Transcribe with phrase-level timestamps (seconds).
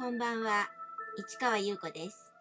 [0.00, 0.66] こんばんは、
[1.18, 2.32] 市川優子です。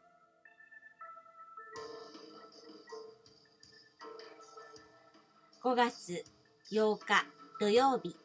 [5.62, 6.24] 5月
[6.72, 7.26] 8日
[7.60, 8.16] 土曜日、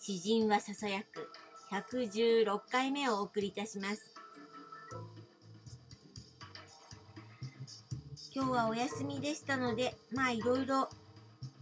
[0.00, 1.30] 詩人はささやく
[1.70, 4.12] 116回目をお送りいたします。
[8.34, 10.88] 今日はお休みでしたので、まあいろいろ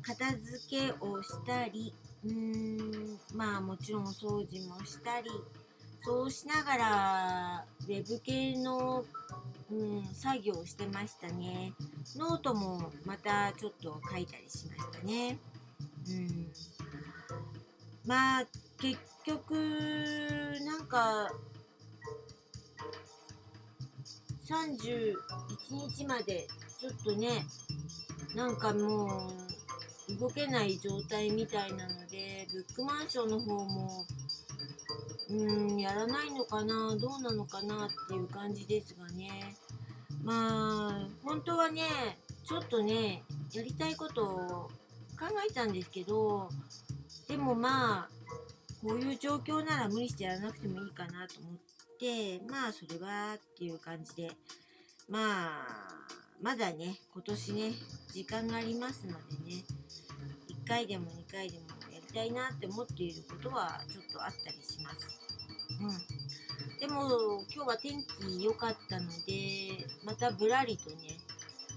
[0.00, 1.92] 片付けをしたり、
[2.24, 5.30] うーん、まあもちろんお掃除もしたり、
[6.04, 9.04] そうしながら、ウェブ系の、
[9.70, 11.72] うん、作業をしてましたね。
[12.16, 15.38] ノートもまたちょっと書いたりしましたね。
[16.08, 16.52] うん。
[18.04, 18.44] まあ、
[18.80, 19.54] 結局、
[20.64, 21.30] なんか、
[24.44, 25.14] 31
[25.88, 26.48] 日まで
[26.80, 27.46] ちょっとね、
[28.34, 29.30] なんかも
[30.08, 34.04] う、動けない状態みたいなので、ブックマンションの方も、
[35.32, 39.56] うん、やらないのかな、どうなのかなっていう感じですがね。
[40.22, 44.70] まあ、本当はね、ちょっとね、やりたいことを
[45.18, 46.50] 考えたんですけど、
[47.28, 48.08] でもまあ、
[48.82, 51.56] こういう状況なら無理してやらなくてもいいかなと思っ
[51.98, 54.32] て、まあ、それはっていう感じで、
[55.08, 55.92] まあ、
[56.42, 57.72] まだね、今年ね、
[58.12, 59.64] 時間がありますのでね、
[60.48, 65.21] 1回でも2回でもやりたいなって思っていることはちょっとあったりします。
[65.82, 66.78] うん。
[66.78, 71.18] でも、今日は天気良かったので、またぶらりとね、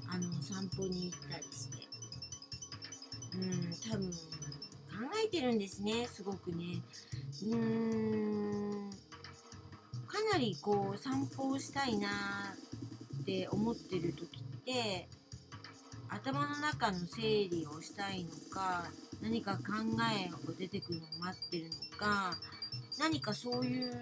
[0.08, 1.88] あの、散歩に行ったりして、
[3.34, 4.18] うん、多分、考
[5.24, 6.82] えてるんですね、すごくね。
[7.44, 8.90] うーん、
[10.08, 12.56] かなりこう、散歩をしたいな
[13.22, 15.08] って思ってる時って、
[16.10, 18.86] 頭の中の整理をしたいのか、
[19.22, 19.62] 何か考
[20.18, 22.38] えが出てくるのを待ってるのか、
[23.06, 23.94] 何かそういう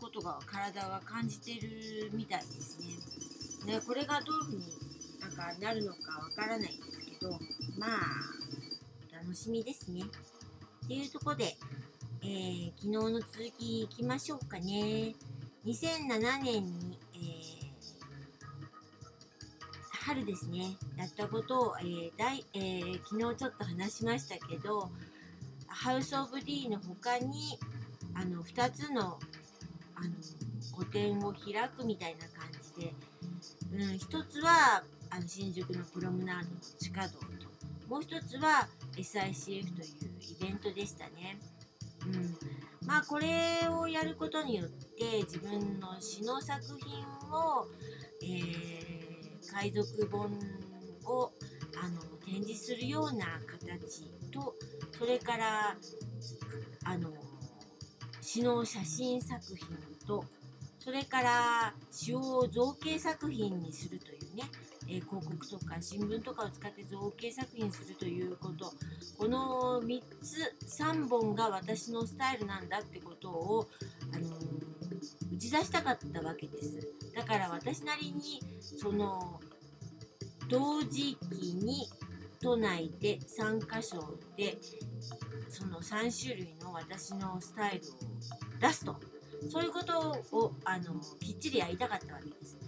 [0.00, 2.80] ことが体が感じてるみたいです
[3.64, 3.74] ね。
[3.74, 4.62] ね、これがどういうふうに
[5.20, 7.30] なんかなるのかわからないんですけど、
[7.78, 10.02] まあ、楽しみですね。
[10.02, 11.56] っていうところで、
[12.22, 15.14] えー昨日の続きいきましょうかね。
[15.64, 17.64] 2007年に、えー
[19.92, 24.90] 春ですね、やったことを、えー大えー昨日ちょっと話しましたけど、
[25.68, 27.58] ハウス・オブ・ディの他に、
[28.14, 29.18] あの2つの
[29.96, 30.10] あの
[30.72, 32.94] 個展を開くみたいな感じで、
[33.72, 38.66] うん、一つはあの新宿のプロムナードの地下道ともう一つは
[38.96, 39.64] SICF という
[40.40, 41.38] イベントでしたね。
[42.06, 42.36] うん、
[42.86, 47.66] まあこれをやることによって自分の詩の作品を、
[48.22, 48.94] えー
[49.54, 50.32] 海賊本
[51.04, 51.30] を
[51.80, 54.56] あの展示するような形と
[54.98, 55.76] それから
[56.84, 57.10] あの
[58.24, 59.58] 詩の写真作品
[60.06, 60.24] と
[60.78, 64.42] それから詩を造形作品にするというね、
[64.86, 68.72] え広告とか新聞とかを使って造形作品するということ。
[69.16, 73.68] この3つ3本が私のスタイルなんだってことを、
[74.12, 74.74] あのー
[75.32, 76.88] 打ち出したかったわけです。
[77.14, 79.40] だから私なりにその
[80.48, 81.88] 同時期に
[82.40, 84.56] 都内で3カ所で
[85.48, 87.90] その3種類の私のスタイルを
[88.60, 88.96] 出すと。
[89.50, 92.58] そういうことをあのきっちりやりたかったわけです。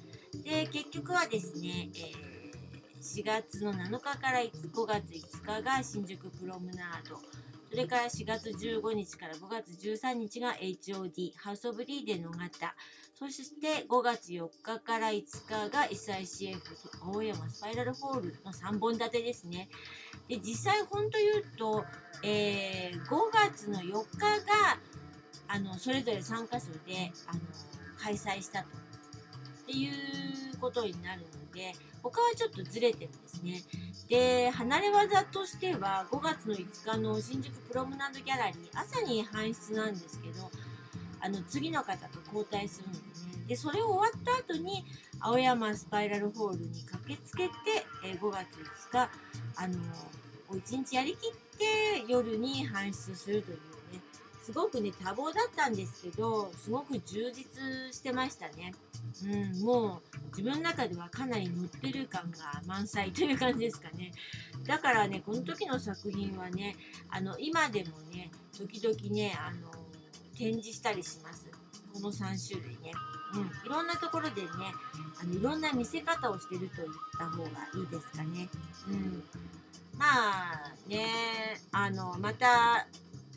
[0.43, 2.37] で結局はですね、えー
[3.07, 7.21] 4月の7日から5月5日が新宿プロムナード
[7.71, 12.75] それから4月15日から5月13日が HOD ハウス・オブ・リーデンの型
[13.15, 16.59] そして5月4日から5日が SICF
[17.05, 19.71] 青山スパイラルホールの3本立てですね。
[20.29, 21.85] で実際本当言うと、
[22.23, 24.79] えー5月の4日が
[25.49, 27.41] あのそれぞれ3カ所であの
[27.99, 28.69] 開催したと。
[28.69, 31.73] っていうことになるので
[32.03, 33.63] 他はちょっとずれてるんですね。
[34.09, 40.49] で離れ技としては5月の5日の新宿プロムナードギャラリー朝に搬出なんですけど
[41.21, 43.05] あの次の方と交代するのでね。
[43.49, 44.85] でそれを終わった後に
[45.21, 47.55] 青山スパイラルホールに駆けつけて、
[48.05, 48.57] え5月
[48.91, 49.11] 5日
[49.57, 49.79] あの
[50.55, 53.57] 1日やりきって夜に搬出するという
[53.93, 54.01] ね
[54.43, 58.73] すごくね多忙だったんですけどすごく充実してましたね。
[59.25, 64.13] うん、もう自分の中ではかなり乗ってる感が満載という感じですかね。
[64.65, 66.77] だからねこの時の作品はね
[67.09, 69.71] あの今でもね時々ねあの
[70.37, 71.51] 展示したりします。
[71.93, 72.93] この3種類ね。
[73.35, 74.49] うん、いろんなところでね
[75.21, 76.89] あのいろんな見せ方をしてると言っ
[77.19, 78.49] た方がいいですかね。
[78.89, 79.25] うん、
[79.99, 80.07] ま
[80.53, 81.07] あね
[81.73, 82.87] あのまた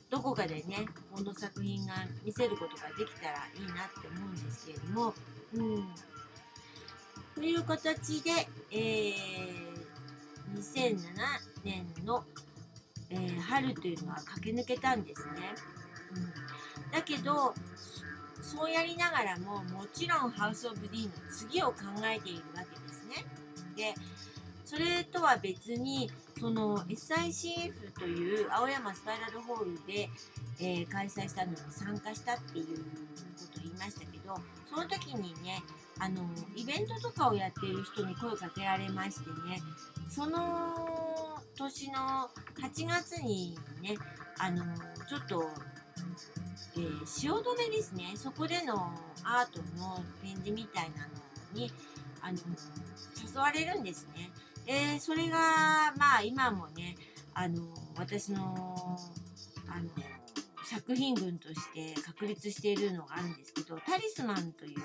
[0.09, 5.13] どこかでねこの作品が見せることができたらいいなって思うんですけれども、
[5.53, 5.87] うん、
[7.35, 8.31] という形で、
[8.71, 9.13] えー、
[10.57, 10.97] 2007
[11.63, 12.23] 年の、
[13.09, 15.33] えー、春というのは駆け抜けたんですね。
[16.15, 16.19] う
[16.89, 17.53] ん、だけど
[18.41, 23.25] そうやりながらももちろんハウス・オブ・ディーの次を考えているわけですね。
[23.75, 23.93] で
[24.65, 30.09] それとは別にその SICF という青山スパイラルホールで、
[30.59, 32.73] えー、開催したのに参加したっていうこ
[33.53, 35.61] とを言いましたけどその時にね
[35.99, 36.21] あの
[36.55, 39.61] イベントとかをやっている人に声かけられましてね
[40.09, 42.29] その年の
[42.61, 43.97] 8月にね
[44.37, 44.63] あの
[45.09, 45.43] ちょっと、
[46.77, 48.75] えー、汐留ですねそこでの
[49.25, 51.09] アートの展示みたいなの
[51.53, 51.69] に
[52.21, 54.29] あの誘われるんですね。
[54.71, 55.37] えー、それが
[55.97, 56.95] まあ今もね
[57.33, 57.63] あの
[57.97, 58.55] 私の
[59.67, 59.89] あの
[60.63, 64.83] 作品群として確立しているのがあるんですけど「タリスマン」というね、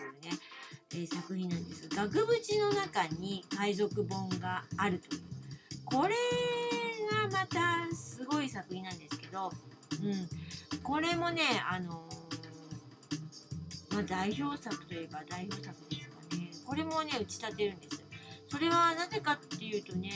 [0.93, 5.23] えー、作品なんです額縁の中に海賊本があるという。
[5.85, 6.15] これ
[7.11, 9.53] がまたすごい作品なんですけど、
[10.03, 12.09] うん、これもねあの
[13.91, 16.51] まあ、代表作といえば代表作ですかね。
[16.67, 17.94] これもね打ち立てるんです
[18.55, 20.13] それはなぜかっていうとね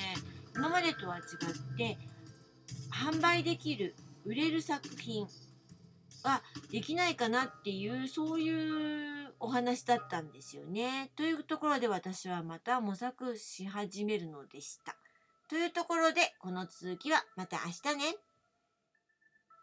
[0.55, 1.99] 今までとは違って
[2.89, 5.27] 販売できる売れる作品
[6.23, 11.11] はできないかなっていうそういうお話だったんですよね。
[11.17, 14.95] というところで私はまた模索し始めるのでした。
[15.49, 18.28] というところでこの続きはまた明日ね。